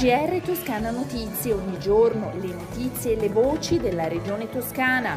[0.00, 5.16] GR Toscana Notizie, ogni giorno le notizie e le voci della regione toscana.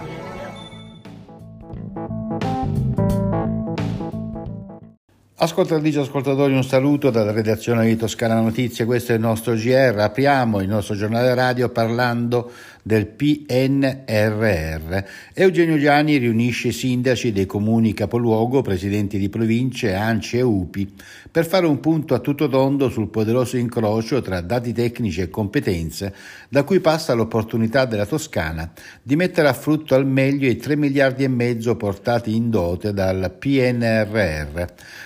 [5.43, 9.97] Ascoltatrici e ascoltatori, un saluto dalla redazione di Toscana Notizie, questo è il nostro GR,
[9.99, 12.51] apriamo il nostro giornale radio parlando
[12.83, 14.97] del PNRR.
[15.33, 20.93] Eugenio Gianni riunisce sindaci dei comuni capoluogo, presidenti di province, ANCI e UPI
[21.31, 26.13] per fare un punto a tutto tondo sul poderoso incrocio tra dati tecnici e competenze
[26.47, 31.23] da cui passa l'opportunità della Toscana di mettere a frutto al meglio i 3 miliardi
[31.23, 34.63] e mezzo portati in dote dal PNRR.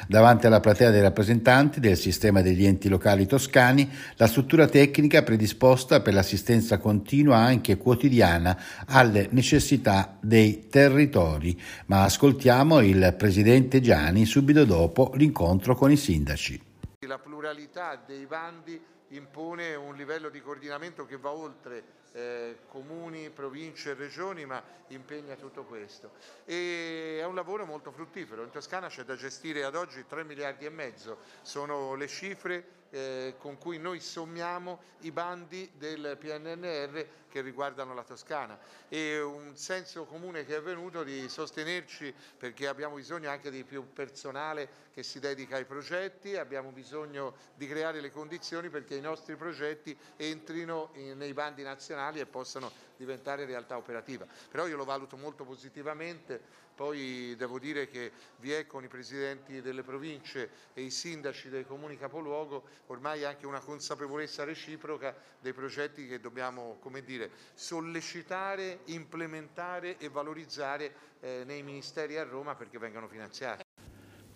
[0.08, 6.02] Davanti alla platea dei rappresentanti del sistema degli enti locali toscani, la struttura tecnica predisposta
[6.02, 8.57] per l'assistenza continua anche anche quotidiana
[8.88, 11.59] alle necessità dei territori.
[11.88, 16.63] Ma ascoltiamo il presidente Gianni subito dopo l'incontro con i sindaci.
[17.05, 23.91] La pluralità dei bandi impone un livello di coordinamento che va oltre eh, comuni, province
[23.91, 26.11] e regioni, ma impegna tutto questo.
[26.45, 28.44] E è un lavoro molto fruttifero.
[28.44, 33.36] In Toscana c'è da gestire ad oggi 3 miliardi e mezzo, sono le cifre eh,
[33.38, 40.05] con cui noi sommiamo i bandi del PNNR che riguardano la Toscana e un senso
[40.05, 45.19] comune che è venuto di sostenerci perché abbiamo bisogno anche di più personale che si
[45.19, 51.17] dedica ai progetti, abbiamo bisogno di creare le condizioni perché i nostri progetti entrino in,
[51.17, 54.26] nei bandi nazionali e possano diventare realtà operativa.
[54.50, 56.39] Però io lo valuto molto positivamente,
[56.76, 61.66] poi devo dire che vi è con i presidenti delle province e i sindaci dei
[61.66, 69.98] comuni capoluogo ormai anche una consapevolezza reciproca dei progetti che dobbiamo come dire, sollecitare, implementare
[69.98, 73.67] e valorizzare eh, nei ministeri a Roma perché vengano finanziati.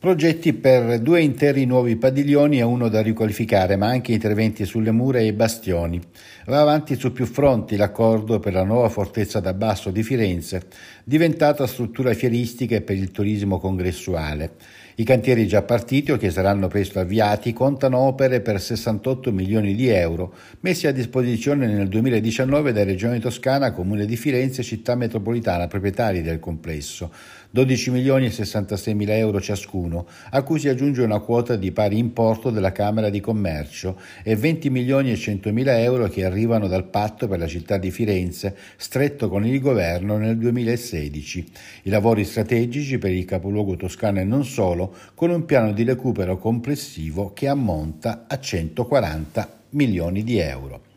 [0.01, 5.19] Progetti per due interi nuovi padiglioni e uno da riqualificare, ma anche interventi sulle mura
[5.19, 6.01] e bastioni.
[6.47, 10.63] Va avanti su più fronti l'accordo per la nuova fortezza da basso di Firenze,
[11.03, 14.53] diventata struttura fieristica per il turismo congressuale.
[14.95, 19.87] I cantieri già partiti o che saranno presto avviati contano opere per 68 milioni di
[19.87, 25.67] euro, messi a disposizione nel 2019 da Regione Toscana, Comune di Firenze e Città Metropolitana,
[25.67, 27.09] proprietari del complesso.
[27.53, 31.97] 12 milioni e 66 mila euro ciascuno, a cui si aggiunge una quota di pari
[31.97, 36.85] importo della Camera di Commercio e 20 milioni e 100 mila euro che arrivano dal
[36.85, 41.45] patto per la città di Firenze, stretto con il governo nel 2016.
[41.83, 44.80] I lavori strategici per il capoluogo toscano e non solo,
[45.13, 50.90] con un piano di recupero complessivo che ammonta a 140 milioni di euro.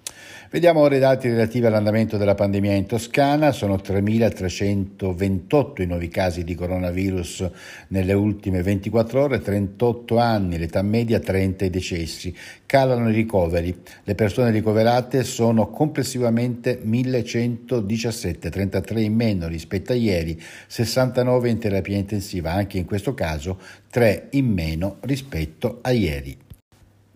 [0.55, 3.51] Vediamo ora i dati relativi all'andamento della pandemia in Toscana.
[3.51, 7.51] Sono 3.328 i nuovi casi di coronavirus
[7.89, 12.33] nelle ultime 24 ore, 38 anni, l'età media 30 i decessi.
[12.67, 13.83] Calano i ricoveri.
[14.05, 21.97] Le persone ricoverate sono complessivamente 1.117, 33 in meno rispetto a ieri, 69 in terapia
[21.97, 23.59] intensiva, anche in questo caso
[23.91, 26.43] 3 in meno rispetto a ieri.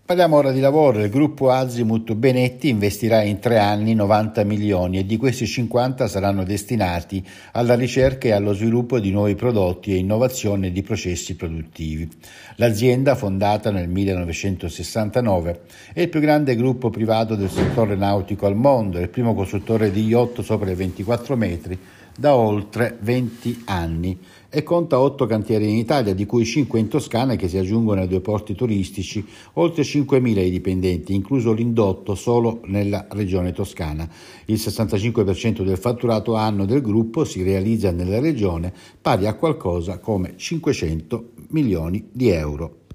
[0.09, 1.05] Parliamo ora di lavoro.
[1.05, 6.45] Il gruppo Azimut Benetti investirà in tre anni 90 milioni e di questi 50 saranno
[6.45, 12.09] destinati alla ricerca e allo sviluppo di nuovi prodotti e innovazione di processi produttivi.
[12.55, 15.61] L'azienda, fondata nel 1969,
[15.93, 19.91] è il più grande gruppo privato del settore nautico al mondo, è il primo costruttore
[19.91, 21.79] di yacht sopra i 24 metri
[22.19, 24.19] da oltre 20 anni
[24.49, 28.09] e conta 8 cantieri in Italia, di cui 5 in Toscana che si aggiungono ai
[28.09, 29.25] due porti turistici,
[29.55, 34.09] oltre 5.000 i dipendenti, incluso l'indotto solo nella regione toscana.
[34.47, 40.33] Il 65% del fatturato anno del gruppo si realizza nella regione, pari a qualcosa come
[40.34, 42.87] 500 milioni di euro.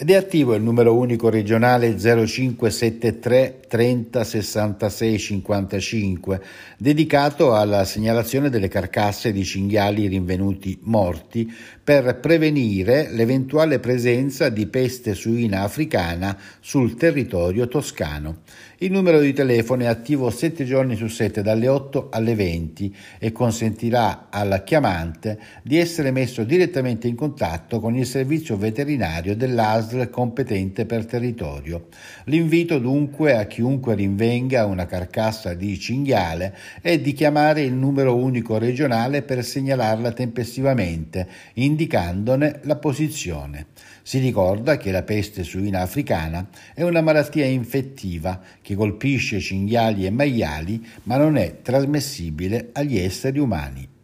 [0.00, 6.40] Ed è attivo il numero unico regionale 0573 30 66 55,
[6.78, 15.14] dedicato alla segnalazione delle carcasse di cinghiali rinvenuti morti per prevenire l'eventuale presenza di peste
[15.14, 18.42] suina africana sul territorio toscano.
[18.80, 23.32] Il numero di telefono è attivo 7 giorni su 7 dalle 8 alle 20 e
[23.32, 30.86] consentirà al chiamante di essere messo direttamente in contatto con il servizio veterinario dell'ASL competente
[30.86, 31.88] per territorio.
[32.24, 38.58] L'invito dunque a chiunque rinvenga una carcassa di cinghiale è di chiamare il numero unico
[38.58, 43.66] regionale per segnalarla tempestivamente, indicandone la posizione.
[44.02, 50.10] Si ricorda che la peste suina africana è una malattia infettiva che colpisce cinghiali e
[50.10, 53.96] maiali ma non è trasmissibile agli esseri umani.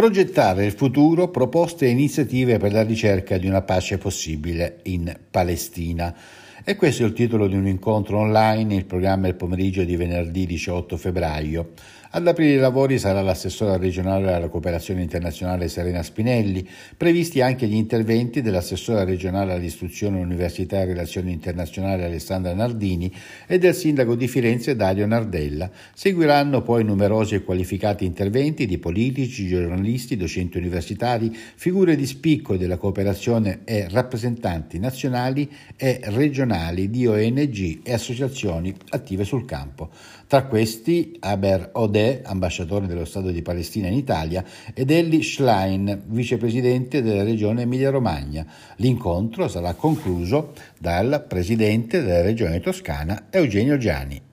[0.00, 6.16] Progettare il futuro, proposte e iniziative per la ricerca di una pace possibile in Palestina.
[6.62, 10.44] E questo è il titolo di un incontro online, il programma il pomeriggio di venerdì
[10.44, 11.72] 18 febbraio.
[12.12, 17.76] Ad aprire i lavori sarà l'assessora regionale alla cooperazione internazionale Serena Spinelli, previsti anche gli
[17.76, 23.14] interventi dell'assessora regionale all'istruzione, università e relazioni internazionali Alessandra Nardini
[23.46, 25.70] e del sindaco di Firenze Dario Nardella.
[25.94, 32.76] Seguiranno poi numerosi e qualificati interventi di politici, giornalisti, docenti universitari, figure di spicco della
[32.76, 36.49] cooperazione e rappresentanti nazionali e regionali
[36.90, 39.90] di ONG e associazioni attive sul campo.
[40.26, 44.44] Tra questi Aber Odeh, ambasciatore dello Stato di Palestina in Italia,
[44.74, 48.46] ed Elli Schlein, vicepresidente della regione Emilia-Romagna.
[48.76, 54.28] L'incontro sarà concluso dal presidente della regione toscana Eugenio Giani.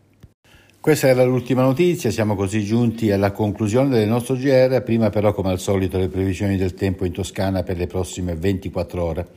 [0.88, 5.50] Questa era l'ultima notizia, siamo così giunti alla conclusione del nostro GR, prima però come
[5.50, 9.28] al solito le previsioni del tempo in Toscana per le prossime 24 ore.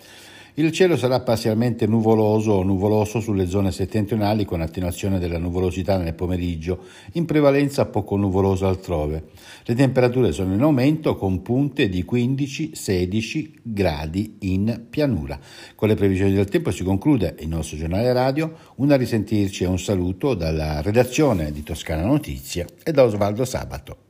[0.55, 6.15] Il cielo sarà parzialmente nuvoloso o nuvoloso sulle zone settentrionali con attenuazione della nuvolosità nel
[6.15, 9.27] pomeriggio, in prevalenza poco nuvoloso altrove.
[9.65, 15.39] Le temperature sono in aumento con punte di 15-16 gradi in pianura.
[15.77, 18.53] Con le previsioni del tempo si conclude il nostro giornale radio.
[18.77, 24.10] Un a risentirci e un saluto dalla redazione di Toscana Notizie e da Osvaldo Sabato.